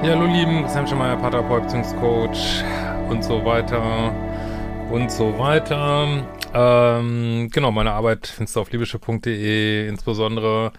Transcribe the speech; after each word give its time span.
Ja, 0.00 0.10
hallo 0.10 0.26
Lieben, 0.26 0.68
Sam 0.68 0.86
Schemeier, 0.86 1.16
Paartherapeut, 1.16 1.64
Beziehungscoach 1.64 2.62
und 3.10 3.24
so 3.24 3.44
weiter 3.44 4.14
und 4.92 5.10
so 5.10 5.36
weiter. 5.40 6.24
Ähm, 6.54 7.48
genau, 7.52 7.72
meine 7.72 7.90
Arbeit 7.90 8.28
findest 8.28 8.54
du 8.54 8.60
auf 8.60 8.70
liebische.de, 8.70 9.88
insbesondere 9.88 10.72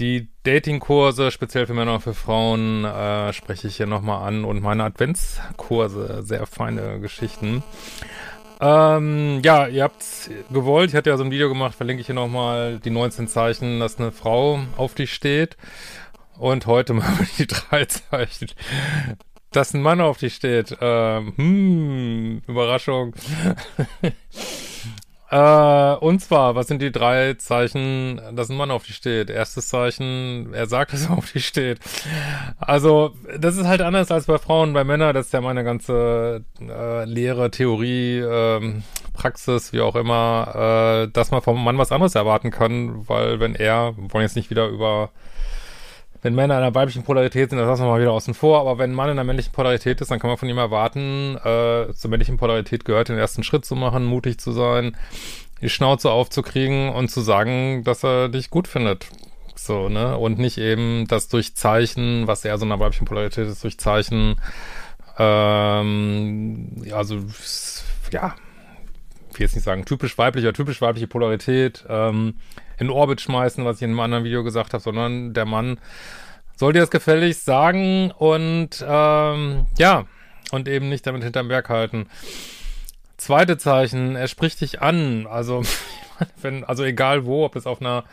die 0.00 0.28
Datingkurse, 0.42 1.30
speziell 1.30 1.66
für 1.66 1.74
Männer 1.74 1.94
und 1.94 2.00
für 2.00 2.14
Frauen, 2.14 2.84
äh, 2.84 3.32
spreche 3.32 3.68
ich 3.68 3.76
hier 3.76 3.86
nochmal 3.86 4.26
an 4.26 4.44
und 4.44 4.60
meine 4.60 4.82
Adventskurse, 4.82 6.24
sehr 6.24 6.44
feine 6.46 6.98
Geschichten. 6.98 7.62
Ähm, 8.60 9.40
ja, 9.44 9.68
ihr 9.68 9.84
habt's 9.84 10.30
gewollt, 10.52 10.90
ich 10.90 10.96
hatte 10.96 11.10
ja 11.10 11.16
so 11.16 11.22
ein 11.22 11.30
Video 11.30 11.48
gemacht, 11.48 11.76
verlinke 11.76 12.00
ich 12.00 12.06
hier 12.06 12.16
nochmal 12.16 12.80
die 12.80 12.90
19 12.90 13.28
Zeichen, 13.28 13.78
dass 13.78 14.00
eine 14.00 14.10
Frau 14.10 14.58
auf 14.76 14.94
dich 14.94 15.14
steht. 15.14 15.56
Und 16.38 16.66
heute 16.66 16.96
wir 16.96 17.04
die 17.38 17.46
drei 17.46 17.84
Zeichen, 17.84 18.48
dass 19.50 19.74
ein 19.74 19.82
Mann 19.82 20.00
auf 20.00 20.18
dich 20.18 20.34
steht. 20.34 20.76
Ähm, 20.80 21.32
hm, 21.36 22.42
Überraschung. 22.46 23.14
äh, 25.30 25.94
und 25.94 26.20
zwar, 26.20 26.54
was 26.54 26.68
sind 26.68 26.80
die 26.80 26.90
drei 26.90 27.34
Zeichen, 27.34 28.20
dass 28.34 28.48
ein 28.48 28.56
Mann 28.56 28.70
auf 28.70 28.84
dich 28.84 28.96
steht? 28.96 29.30
Erstes 29.30 29.68
Zeichen, 29.68 30.54
er 30.54 30.66
sagt, 30.66 30.92
dass 30.94 31.06
er 31.06 31.18
auf 31.18 31.30
dich 31.30 31.46
steht. 31.46 31.80
Also, 32.58 33.14
das 33.38 33.56
ist 33.56 33.66
halt 33.66 33.82
anders 33.82 34.10
als 34.10 34.26
bei 34.26 34.38
Frauen, 34.38 34.72
bei 34.72 34.84
Männern, 34.84 35.14
das 35.14 35.26
ist 35.26 35.32
ja 35.32 35.40
meine 35.42 35.64
ganze 35.64 36.44
äh, 36.60 37.04
Lehre, 37.04 37.50
Theorie, 37.50 38.20
ähm, 38.20 38.82
Praxis, 39.12 39.72
wie 39.74 39.82
auch 39.82 39.94
immer, 39.96 41.04
äh, 41.04 41.12
dass 41.12 41.30
man 41.30 41.42
vom 41.42 41.62
Mann 41.62 41.78
was 41.78 41.92
anderes 41.92 42.14
erwarten 42.14 42.50
kann, 42.50 43.06
weil 43.08 43.38
wenn 43.40 43.54
er, 43.54 43.94
wir 43.96 44.12
wollen 44.12 44.22
jetzt 44.22 44.36
nicht 44.36 44.50
wieder 44.50 44.68
über 44.68 45.10
wenn 46.22 46.34
Männer 46.34 46.54
in 46.56 46.62
einer 46.62 46.74
weiblichen 46.74 47.02
Polarität 47.02 47.50
sind, 47.50 47.58
das 47.58 47.66
lassen 47.66 47.82
wir 47.82 47.90
mal 47.90 48.00
wieder 48.00 48.12
außen 48.12 48.32
vor, 48.34 48.60
aber 48.60 48.78
wenn 48.78 48.92
ein 48.92 48.94
Mann 48.94 49.08
in 49.08 49.12
einer 49.12 49.24
männlichen 49.24 49.52
Polarität 49.52 50.00
ist, 50.00 50.10
dann 50.10 50.20
kann 50.20 50.30
man 50.30 50.38
von 50.38 50.48
ihm 50.48 50.58
erwarten, 50.58 51.36
äh, 51.36 51.92
zur 51.92 52.10
männlichen 52.10 52.36
Polarität 52.36 52.84
gehört, 52.84 53.08
den 53.08 53.18
ersten 53.18 53.42
Schritt 53.42 53.64
zu 53.64 53.74
machen, 53.74 54.04
mutig 54.04 54.38
zu 54.38 54.52
sein, 54.52 54.96
die 55.60 55.68
Schnauze 55.68 56.10
aufzukriegen 56.10 56.90
und 56.90 57.10
zu 57.10 57.20
sagen, 57.20 57.82
dass 57.84 58.04
er 58.04 58.28
dich 58.28 58.50
gut 58.50 58.68
findet. 58.68 59.08
So, 59.56 59.88
ne? 59.88 60.16
Und 60.16 60.38
nicht 60.38 60.58
eben 60.58 61.06
das 61.08 61.28
durch 61.28 61.54
Zeichen, 61.54 62.26
was 62.26 62.44
eher 62.44 62.58
so 62.58 62.64
einer 62.64 62.80
weiblichen 62.80 63.04
Polarität 63.04 63.48
ist, 63.48 63.62
durch 63.62 63.78
Zeichen, 63.78 64.36
ähm, 65.18 66.82
also, 66.92 67.18
ja, 68.12 68.34
ich 69.30 69.38
will 69.38 69.46
jetzt 69.46 69.54
nicht 69.54 69.64
sagen 69.64 69.84
typisch 69.84 70.18
weiblich 70.18 70.44
oder 70.44 70.52
typisch 70.52 70.80
weibliche 70.80 71.06
Polarität, 71.06 71.84
ähm, 71.88 72.34
in 72.82 72.90
Orbit 72.90 73.20
schmeißen, 73.20 73.64
was 73.64 73.76
ich 73.76 73.82
in 73.82 73.90
einem 73.90 74.00
anderen 74.00 74.24
Video 74.24 74.44
gesagt 74.44 74.74
habe, 74.74 74.82
sondern 74.82 75.32
der 75.32 75.46
Mann 75.46 75.78
soll 76.56 76.72
dir 76.72 76.80
das 76.80 76.90
gefälligst 76.90 77.44
sagen 77.44 78.10
und 78.10 78.84
ähm, 78.86 79.66
ja, 79.78 80.04
und 80.50 80.68
eben 80.68 80.88
nicht 80.88 81.06
damit 81.06 81.22
hinterm 81.22 81.48
Berg 81.48 81.68
halten. 81.68 82.06
Zweite 83.16 83.56
Zeichen, 83.56 84.16
er 84.16 84.28
spricht 84.28 84.60
dich 84.60 84.82
an. 84.82 85.26
Also, 85.26 85.62
wenn, 86.42 86.64
also 86.64 86.84
egal 86.84 87.24
wo, 87.24 87.44
ob 87.44 87.56
es 87.56 87.66
auf 87.66 87.80
einer 87.80 88.04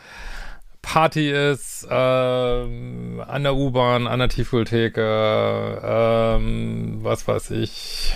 Party 0.82 1.30
ist, 1.30 1.86
äh, 1.90 1.94
an 1.94 3.42
der 3.42 3.54
U-Bahn, 3.54 4.06
an 4.06 4.20
der 4.20 4.28
Tiefkühltheke, 4.28 5.80
ähm, 5.84 6.98
was 7.02 7.28
weiß 7.28 7.50
ich. 7.50 8.14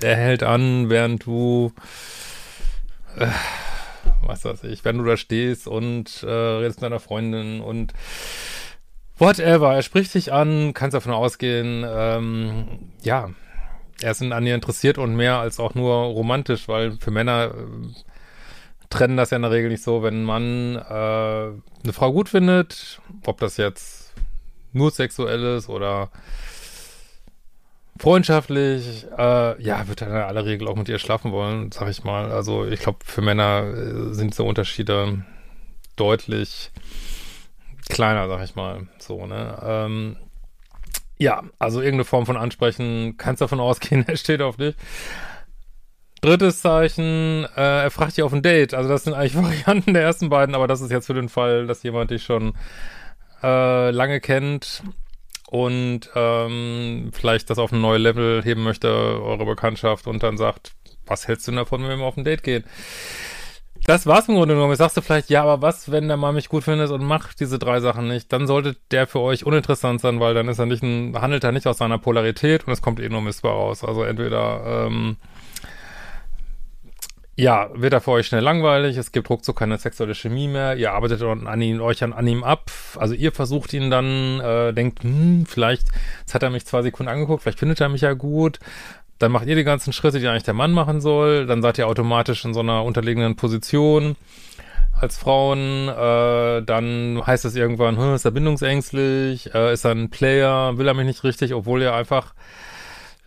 Er 0.00 0.14
hält 0.14 0.42
an, 0.44 0.90
während 0.90 1.26
du 1.26 1.72
äh, 3.18 3.26
was 4.28 4.44
weiß 4.44 4.64
ich, 4.64 4.84
wenn 4.84 4.98
du 4.98 5.04
da 5.04 5.16
stehst 5.16 5.66
und 5.66 6.22
äh, 6.22 6.30
redest 6.30 6.80
mit 6.80 6.84
deiner 6.84 7.00
Freundin 7.00 7.60
und 7.60 7.92
whatever, 9.16 9.74
er 9.74 9.82
spricht 9.82 10.14
dich 10.14 10.32
an, 10.32 10.74
kannst 10.74 10.94
davon 10.94 11.12
ausgehen, 11.12 11.84
ähm, 11.88 12.92
ja, 13.02 13.30
er 14.00 14.10
ist 14.12 14.22
an 14.22 14.44
dir 14.44 14.54
interessiert 14.54 14.98
und 14.98 15.16
mehr 15.16 15.38
als 15.38 15.58
auch 15.58 15.74
nur 15.74 15.94
romantisch, 15.94 16.68
weil 16.68 16.92
für 16.92 17.10
Männer 17.10 17.52
äh, 17.54 18.88
trennen 18.90 19.16
das 19.16 19.30
ja 19.30 19.36
in 19.36 19.42
der 19.42 19.50
Regel 19.50 19.70
nicht 19.70 19.82
so, 19.82 20.02
wenn 20.02 20.22
ein 20.22 20.24
Mann 20.24 20.76
äh, 20.76 20.82
eine 21.82 21.92
Frau 21.92 22.12
gut 22.12 22.28
findet, 22.28 23.00
ob 23.26 23.40
das 23.40 23.56
jetzt 23.56 24.12
nur 24.72 24.90
sexuell 24.90 25.56
ist 25.56 25.68
oder 25.68 26.10
freundschaftlich, 27.98 29.06
äh, 29.16 29.62
ja, 29.62 29.88
wird 29.88 30.02
er 30.02 30.08
in 30.08 30.14
aller 30.14 30.44
Regel 30.44 30.68
auch 30.68 30.76
mit 30.76 30.88
ihr 30.88 30.98
schlafen 30.98 31.32
wollen, 31.32 31.72
sag 31.72 31.88
ich 31.88 32.04
mal. 32.04 32.30
Also 32.30 32.64
ich 32.64 32.80
glaube, 32.80 32.98
für 33.04 33.22
Männer 33.22 33.64
äh, 33.64 34.14
sind 34.14 34.34
so 34.34 34.46
Unterschiede 34.46 35.24
deutlich 35.96 36.70
kleiner, 37.88 38.28
sag 38.28 38.44
ich 38.44 38.54
mal. 38.54 38.88
So, 38.98 39.26
ne? 39.26 39.58
Ähm, 39.62 40.16
ja, 41.18 41.42
also 41.58 41.80
irgendeine 41.80 42.04
Form 42.04 42.26
von 42.26 42.36
Ansprechen, 42.36 43.16
kannst 43.18 43.42
davon 43.42 43.60
ausgehen, 43.60 44.04
er 44.06 44.16
steht 44.16 44.40
auf 44.40 44.56
dich. 44.56 44.76
Drittes 46.20 46.62
Zeichen, 46.62 47.46
äh, 47.56 47.82
er 47.84 47.90
fragt 47.90 48.16
dich 48.16 48.24
auf 48.24 48.32
ein 48.32 48.42
Date. 48.42 48.74
Also 48.74 48.88
das 48.88 49.04
sind 49.04 49.14
eigentlich 49.14 49.36
Varianten 49.66 49.94
der 49.94 50.02
ersten 50.02 50.28
beiden, 50.28 50.54
aber 50.54 50.66
das 50.66 50.80
ist 50.80 50.90
jetzt 50.90 51.06
für 51.06 51.14
den 51.14 51.28
Fall, 51.28 51.66
dass 51.66 51.82
jemand 51.82 52.10
dich 52.10 52.22
schon 52.22 52.54
äh, 53.42 53.90
lange 53.90 54.20
kennt 54.20 54.82
und 55.50 56.10
ähm, 56.14 57.10
vielleicht 57.12 57.48
das 57.48 57.58
auf 57.58 57.72
ein 57.72 57.80
neues 57.80 58.02
Level 58.02 58.42
heben 58.42 58.62
möchte, 58.62 58.88
eure 58.88 59.46
Bekanntschaft, 59.46 60.06
und 60.06 60.22
dann 60.22 60.36
sagt, 60.36 60.72
was 61.06 61.26
hältst 61.26 61.48
du 61.48 61.52
davon, 61.52 61.82
wenn 61.82 61.88
wir 61.88 61.96
mal 61.96 62.04
auf 62.04 62.18
ein 62.18 62.24
Date 62.24 62.42
gehen? 62.42 62.64
Das 63.86 64.06
war's 64.06 64.28
im 64.28 64.34
Grunde 64.34 64.54
genommen. 64.54 64.72
Jetzt 64.72 64.80
sagst 64.80 64.98
du 64.98 65.00
vielleicht, 65.00 65.30
ja, 65.30 65.42
aber 65.42 65.62
was, 65.62 65.90
wenn 65.90 66.08
der 66.08 66.18
Mann 66.18 66.34
mich 66.34 66.50
gut 66.50 66.64
findet 66.64 66.90
und 66.90 67.02
macht 67.02 67.40
diese 67.40 67.58
drei 67.58 67.80
Sachen 67.80 68.08
nicht? 68.08 68.30
Dann 68.30 68.46
sollte 68.46 68.76
der 68.90 69.06
für 69.06 69.20
euch 69.20 69.46
uninteressant 69.46 70.02
sein, 70.02 70.20
weil 70.20 70.34
dann 70.34 70.48
ist 70.48 70.58
er 70.58 70.66
nicht 70.66 70.82
ein, 70.82 71.18
handelt 71.18 71.44
er 71.44 71.52
nicht 71.52 71.66
aus 71.66 71.78
seiner 71.78 71.96
Polarität 71.96 72.66
und 72.66 72.72
es 72.74 72.82
kommt 72.82 73.00
eh 73.00 73.08
nur 73.08 73.22
Missbar 73.22 73.52
raus. 73.52 73.84
Also 73.84 74.02
entweder 74.02 74.86
ähm, 74.86 75.16
ja, 77.38 77.70
wird 77.72 77.92
er 77.92 78.00
für 78.00 78.10
euch 78.10 78.26
schnell 78.26 78.42
langweilig, 78.42 78.96
es 78.96 79.12
gibt 79.12 79.30
ruckzuck 79.30 79.60
keine 79.60 79.78
sexuelle 79.78 80.16
Chemie 80.16 80.48
mehr, 80.48 80.74
ihr 80.74 80.90
arbeitet 80.90 81.22
an 81.22 81.62
ihn, 81.62 81.80
euch 81.80 82.02
an, 82.02 82.12
an 82.12 82.26
ihm 82.26 82.42
ab, 82.42 82.72
also 82.96 83.14
ihr 83.14 83.30
versucht 83.30 83.72
ihn 83.72 83.90
dann, 83.92 84.40
äh, 84.40 84.72
denkt, 84.72 85.04
hm, 85.04 85.46
vielleicht, 85.46 85.86
jetzt 86.18 86.34
hat 86.34 86.42
er 86.42 86.50
mich 86.50 86.66
zwei 86.66 86.82
Sekunden 86.82 87.12
angeguckt, 87.12 87.44
vielleicht 87.44 87.60
findet 87.60 87.80
er 87.80 87.90
mich 87.90 88.00
ja 88.00 88.14
gut, 88.14 88.58
dann 89.20 89.30
macht 89.30 89.46
ihr 89.46 89.54
die 89.54 89.62
ganzen 89.62 89.92
Schritte, 89.92 90.18
die 90.18 90.26
eigentlich 90.26 90.42
der 90.42 90.54
Mann 90.54 90.72
machen 90.72 91.00
soll, 91.00 91.46
dann 91.46 91.62
seid 91.62 91.78
ihr 91.78 91.86
automatisch 91.86 92.44
in 92.44 92.54
so 92.54 92.60
einer 92.60 92.82
unterlegenen 92.82 93.36
Position 93.36 94.16
als 95.00 95.16
Frauen, 95.16 95.88
äh, 95.88 96.62
dann 96.64 97.22
heißt 97.24 97.44
es 97.44 97.54
irgendwann, 97.54 97.98
hm, 97.98 98.14
ist 98.16 98.24
er 98.24 98.32
bindungsängstlich, 98.32 99.54
äh, 99.54 99.72
ist 99.72 99.84
er 99.84 99.92
ein 99.92 100.10
Player, 100.10 100.76
will 100.76 100.88
er 100.88 100.94
mich 100.94 101.06
nicht 101.06 101.22
richtig, 101.22 101.54
obwohl 101.54 101.82
er 101.82 101.94
einfach 101.94 102.34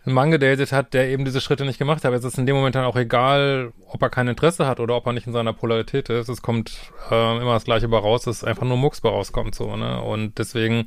einen 0.04 0.14
Mann 0.14 0.30
gedatet 0.30 0.72
hat, 0.72 0.94
der 0.94 1.08
eben 1.08 1.24
diese 1.24 1.40
Schritte 1.40 1.64
nicht 1.64 1.78
gemacht 1.78 2.04
hat. 2.04 2.12
Es 2.12 2.24
ist 2.24 2.38
in 2.38 2.46
dem 2.46 2.56
Moment 2.56 2.74
dann 2.74 2.84
auch 2.84 2.96
egal, 2.96 3.72
ob 3.86 4.02
er 4.02 4.10
kein 4.10 4.28
Interesse 4.28 4.66
hat 4.66 4.80
oder 4.80 4.96
ob 4.96 5.06
er 5.06 5.12
nicht 5.12 5.26
in 5.26 5.32
seiner 5.32 5.52
Polarität 5.52 6.08
ist. 6.08 6.28
Es 6.28 6.42
kommt 6.42 6.72
äh, 7.10 7.36
immer 7.36 7.54
das 7.54 7.64
Gleiche 7.64 7.88
bei 7.88 7.98
raus, 7.98 8.22
dass 8.22 8.44
einfach 8.44 8.66
nur 8.66 8.76
Mucks 8.76 9.00
bei 9.00 9.08
rauskommt, 9.08 9.54
so, 9.54 9.76
ne? 9.76 10.02
Und 10.02 10.38
deswegen 10.38 10.86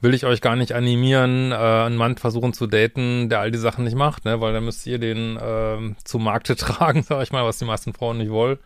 will 0.00 0.14
ich 0.14 0.26
euch 0.26 0.40
gar 0.40 0.56
nicht 0.56 0.72
animieren, 0.72 1.52
äh, 1.52 1.54
einen 1.54 1.96
Mann 1.96 2.16
versuchen 2.16 2.52
zu 2.52 2.66
daten, 2.66 3.28
der 3.28 3.38
all 3.38 3.52
die 3.52 3.58
Sachen 3.58 3.84
nicht 3.84 3.96
macht, 3.96 4.24
ne? 4.24 4.40
Weil 4.40 4.52
dann 4.52 4.64
müsst 4.64 4.86
ihr 4.86 4.98
den 4.98 5.36
äh, 5.36 5.94
zu 6.04 6.18
Markte 6.18 6.56
tragen, 6.56 7.02
sag 7.04 7.22
ich 7.22 7.32
mal, 7.32 7.44
was 7.44 7.58
die 7.58 7.64
meisten 7.64 7.92
Frauen 7.92 8.18
nicht 8.18 8.30
wollen 8.30 8.58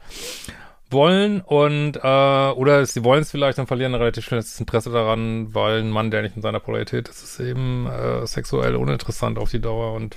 wollen 0.90 1.40
und 1.40 1.96
äh, 1.96 2.50
oder 2.50 2.84
sie 2.86 3.02
wollen 3.02 3.22
es 3.22 3.30
vielleicht 3.30 3.58
und 3.58 3.66
verlieren 3.66 3.94
relativ 3.94 4.24
schnell 4.24 4.40
das 4.40 4.58
Interesse 4.60 4.90
daran, 4.90 5.54
weil 5.54 5.80
ein 5.80 5.90
Mann, 5.90 6.10
der 6.10 6.22
nicht 6.22 6.36
in 6.36 6.42
seiner 6.42 6.60
Polarität 6.60 7.08
ist, 7.08 7.22
ist 7.22 7.40
eben 7.40 7.86
äh, 7.86 8.26
sexuell 8.26 8.76
uninteressant 8.76 9.38
auf 9.38 9.50
die 9.50 9.60
Dauer 9.60 9.94
und 9.94 10.16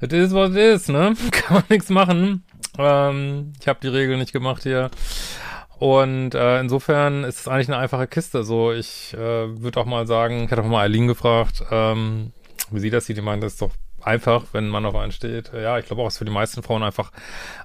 it 0.00 0.12
is 0.12 0.32
what 0.32 0.50
it 0.50 0.56
is, 0.56 0.88
ne? 0.88 1.14
Kann 1.30 1.56
man 1.56 1.64
nichts 1.68 1.90
machen. 1.90 2.44
Ähm, 2.78 3.52
ich 3.60 3.68
habe 3.68 3.80
die 3.82 3.88
Regel 3.88 4.16
nicht 4.18 4.32
gemacht 4.32 4.62
hier. 4.62 4.90
Und 5.78 6.34
äh, 6.34 6.60
insofern 6.60 7.24
ist 7.24 7.40
es 7.40 7.48
eigentlich 7.48 7.68
eine 7.68 7.78
einfache 7.78 8.06
Kiste. 8.06 8.44
So, 8.44 8.72
ich 8.72 9.12
äh, 9.14 9.18
würde 9.18 9.80
auch 9.80 9.86
mal 9.86 10.06
sagen, 10.06 10.44
ich 10.44 10.50
hatte 10.50 10.62
auch 10.62 10.66
mal 10.66 10.84
Eileen 10.84 11.08
gefragt, 11.08 11.64
ähm, 11.70 12.32
wie 12.70 12.80
sie 12.80 12.90
das 12.90 13.06
sieht. 13.06 13.16
Die 13.16 13.22
meint, 13.22 13.42
das 13.42 13.54
ist 13.54 13.62
doch 13.62 13.72
einfach, 14.04 14.44
wenn 14.52 14.68
man 14.68 14.86
auf 14.86 14.94
einen 14.94 15.12
steht. 15.12 15.52
Ja, 15.52 15.78
ich 15.78 15.86
glaube 15.86 16.02
auch, 16.02 16.08
ist 16.08 16.18
für 16.18 16.24
die 16.24 16.30
meisten 16.30 16.62
Frauen 16.62 16.82
einfach 16.82 17.10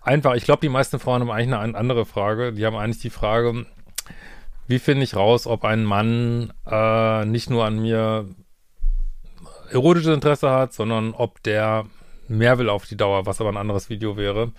einfach. 0.01 0.36
Ich 0.36 0.44
glaube, 0.44 0.62
die 0.62 0.69
meisten 0.69 1.00
Frauen 1.00 1.21
haben 1.21 1.31
eigentlich 1.31 1.53
eine 1.53 1.77
andere 1.77 2.06
Frage. 2.06 2.53
Die 2.53 2.65
haben 2.65 2.75
eigentlich 2.75 3.01
die 3.01 3.09
Frage, 3.09 3.65
wie 4.68 4.80
finde 4.80 5.03
ich 5.03 5.15
raus, 5.15 5.47
ob 5.47 5.65
ein 5.65 5.83
Mann 5.83 6.53
äh, 6.69 7.25
nicht 7.25 7.50
nur 7.50 7.65
an 7.65 7.80
mir 7.80 8.27
erotisches 9.71 10.13
Interesse 10.13 10.50
hat, 10.50 10.74
sondern 10.74 11.13
ob 11.13 11.41
der 11.44 11.86
mehr 12.27 12.59
will 12.59 12.69
auf 12.69 12.86
die 12.86 12.95
Dauer, 12.95 13.25
was 13.25 13.41
aber 13.41 13.50
ein 13.50 13.57
anderes 13.57 13.89
Video 13.89 14.15
wäre. 14.15 14.51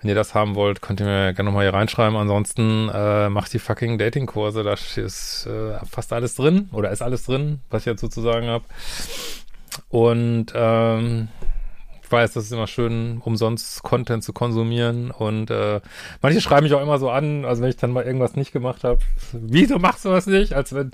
Wenn 0.00 0.08
ihr 0.08 0.14
das 0.14 0.34
haben 0.34 0.54
wollt, 0.54 0.82
könnt 0.82 1.00
ihr 1.00 1.06
mir 1.06 1.32
gerne 1.32 1.50
nochmal 1.50 1.64
hier 1.64 1.74
reinschreiben. 1.74 2.16
Ansonsten 2.16 2.88
äh, 2.88 3.28
macht 3.28 3.52
die 3.52 3.58
fucking 3.58 3.98
Datingkurse. 3.98 4.62
Da 4.62 4.74
ist 4.74 5.46
äh, 5.46 5.78
fast 5.90 6.12
alles 6.12 6.34
drin 6.34 6.68
oder 6.72 6.90
ist 6.90 7.02
alles 7.02 7.24
drin, 7.24 7.60
was 7.70 7.82
ich 7.82 7.86
jetzt 7.86 8.00
sozusagen 8.00 8.46
habe. 8.46 8.64
Und 9.88 10.46
ähm, 10.54 11.28
ich 12.02 12.10
weiß, 12.10 12.32
das 12.32 12.44
ist 12.44 12.52
immer 12.52 12.66
schön, 12.66 13.20
umsonst 13.24 13.82
Content 13.82 14.22
zu 14.24 14.32
konsumieren. 14.32 15.10
Und 15.10 15.50
äh, 15.50 15.80
manche 16.20 16.40
schreiben 16.40 16.64
mich 16.64 16.74
auch 16.74 16.82
immer 16.82 16.98
so 16.98 17.10
an, 17.10 17.44
also 17.44 17.62
wenn 17.62 17.70
ich 17.70 17.76
dann 17.76 17.92
mal 17.92 18.04
irgendwas 18.04 18.36
nicht 18.36 18.52
gemacht 18.52 18.84
habe, 18.84 19.00
wieso 19.32 19.78
machst 19.78 20.04
du 20.04 20.10
was 20.10 20.26
nicht? 20.26 20.52
Als 20.52 20.74
wenn 20.74 20.92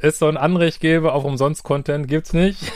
es 0.00 0.18
so 0.18 0.26
ein 0.26 0.36
Anrecht 0.36 0.80
gäbe 0.80 1.12
auf 1.12 1.24
Umsonst-Content, 1.24 2.08
gibt's 2.08 2.32
nicht. 2.32 2.72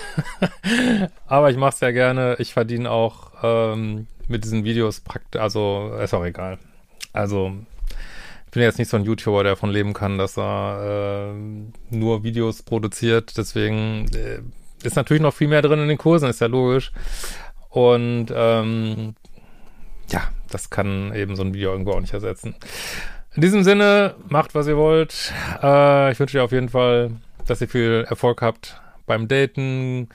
Aber 1.27 1.51
ich 1.51 1.57
mache 1.57 1.75
es 1.75 1.81
ja 1.81 1.91
gerne. 1.91 2.37
Ich 2.39 2.53
verdiene 2.53 2.91
auch 2.91 3.33
ähm, 3.43 4.07
mit 4.29 4.45
diesen 4.45 4.65
Videos 4.65 5.01
praktisch, 5.01 5.41
also 5.41 5.93
ist 6.03 6.15
auch 6.15 6.25
egal. 6.25 6.59
Also 7.13 7.53
ich 8.47 8.53
bin 8.53 8.63
jetzt 8.63 8.79
nicht 8.79 8.89
so 8.89 8.97
ein 8.97 9.05
YouTuber, 9.05 9.43
der 9.43 9.53
davon 9.53 9.71
leben 9.71 9.93
kann, 9.93 10.19
dass 10.19 10.39
er 10.39 11.33
äh, 11.33 11.95
nur 11.95 12.23
Videos 12.25 12.63
produziert. 12.63 13.37
Deswegen 13.37 14.07
äh, 14.15 14.41
ist 14.83 14.97
natürlich 14.97 15.23
noch 15.23 15.35
viel 15.35 15.49
mehr 15.49 15.63
drin 15.63 15.81
in 15.81 15.89
den 15.89 15.99
Kursen, 15.99 16.29
ist 16.29 16.41
ja 16.41 16.47
logisch. 16.47 16.93
Und 17.69 18.27
ähm, 18.35 19.15
ja, 20.09 20.23
das 20.51 20.71
kann 20.71 21.15
eben 21.15 21.37
so 21.37 21.43
ein 21.43 21.55
Video 21.55 21.73
irgendwo 21.73 21.93
auch 21.93 22.01
nicht 22.01 22.15
ersetzen. 22.15 22.55
In 23.35 23.43
diesem 23.43 23.63
Sinne, 23.63 24.17
macht, 24.29 24.55
was 24.55 24.67
ihr 24.67 24.77
wollt. 24.77 25.33
Äh, 25.63 26.13
ich 26.13 26.19
wünsche 26.19 26.39
dir 26.39 26.45
auf 26.45 26.53
jeden 26.53 26.69
Fall, 26.69 27.13
dass 27.47 27.61
ihr 27.61 27.69
viel 27.69 28.05
Erfolg 28.09 28.43
habt 28.43 28.81
beim 29.07 29.29
Daten. 29.29 30.09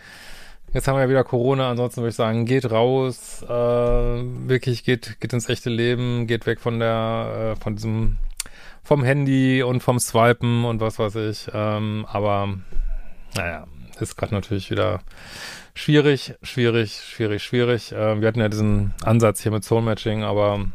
Jetzt 0.73 0.89
haben 0.89 0.97
wir 0.97 1.03
ja 1.03 1.09
wieder 1.09 1.23
Corona, 1.23 1.69
ansonsten 1.69 2.01
würde 2.01 2.09
ich 2.09 2.15
sagen, 2.15 2.45
geht 2.45 2.69
raus, 2.69 3.41
äh, 3.47 3.47
wirklich 3.49 4.83
geht, 4.83 5.21
geht 5.21 5.31
ins 5.31 5.47
echte 5.47 5.69
Leben, 5.69 6.27
geht 6.27 6.45
weg 6.45 6.59
von 6.59 6.79
der, 6.79 7.55
äh, 7.55 7.61
von 7.61 7.77
diesem, 7.77 8.17
vom 8.83 9.01
Handy 9.01 9.63
und 9.63 9.81
vom 9.81 9.99
Swipen 9.99 10.65
und 10.65 10.81
was 10.81 10.99
weiß 10.99 11.15
ich. 11.15 11.47
Ähm, 11.53 12.05
aber 12.11 12.57
naja, 13.35 13.65
ist 14.01 14.15
gerade 14.15 14.33
natürlich 14.33 14.71
wieder 14.71 15.01
schwierig, 15.73 16.35
schwierig, 16.41 17.01
schwierig, 17.03 17.43
schwierig. 17.43 17.91
Äh, 17.91 18.21
wir 18.21 18.27
hatten 18.27 18.39
ja 18.39 18.49
diesen 18.49 18.93
Ansatz 19.03 19.41
hier 19.41 19.51
mit 19.51 19.63
Soul 19.63 19.81
Matching, 19.81 20.23
aber 20.23 20.65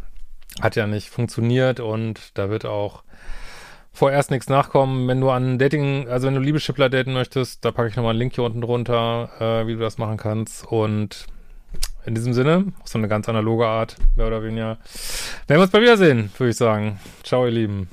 hat 0.61 0.77
ja 0.77 0.87
nicht 0.87 1.11
funktioniert 1.11 1.81
und 1.81 2.39
da 2.39 2.51
wird 2.51 2.67
auch 2.67 3.03
vorerst 3.93 4.31
nichts 4.31 4.49
nachkommen. 4.49 5.09
Wenn 5.09 5.21
du 5.21 5.31
an 5.31 5.59
Dating, 5.59 6.09
also 6.09 6.27
wenn 6.27 6.35
du 6.35 6.41
Liebeschippler 6.41 6.89
daten 6.89 7.13
möchtest, 7.13 7.65
da 7.65 7.73
packe 7.73 7.89
ich 7.89 7.97
nochmal 7.97 8.11
einen 8.11 8.19
Link 8.19 8.35
hier 8.35 8.45
unten 8.45 8.61
drunter, 8.61 9.31
äh, 9.39 9.67
wie 9.67 9.75
du 9.75 9.81
das 9.81 9.99
machen 9.99 10.17
kannst. 10.17 10.67
Und 10.67 11.27
in 12.07 12.15
diesem 12.15 12.33
Sinne, 12.33 12.73
so 12.85 12.99
eine 12.99 13.09
ganz 13.09 13.29
analoge 13.29 13.67
Art, 13.67 13.97
mehr 14.17 14.27
oder 14.27 14.43
weniger. 14.43 14.79
Werden 15.47 15.59
wir 15.59 15.63
uns 15.63 15.71
bei 15.71 15.81
Wiedersehen, 15.81 16.31
würde 16.39 16.51
ich 16.51 16.57
sagen. 16.57 16.99
Ciao, 17.23 17.45
ihr 17.47 17.53
Lieben. 17.53 17.89